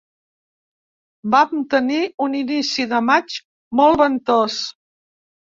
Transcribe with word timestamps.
Vam 1.35 1.61
tenir 1.73 1.99
un 2.29 2.37
inici 2.39 2.87
de 2.95 3.03
maig 3.11 3.37
molt 3.81 4.03
ventós. 4.05 4.61